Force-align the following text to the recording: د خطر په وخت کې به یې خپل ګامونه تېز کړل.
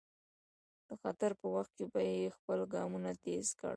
د 0.87 0.89
خطر 1.01 1.31
په 1.39 1.47
وخت 1.55 1.71
کې 1.77 1.85
به 1.93 1.99
یې 2.09 2.33
خپل 2.37 2.59
ګامونه 2.73 3.11
تېز 3.23 3.45
کړل. 3.59 3.69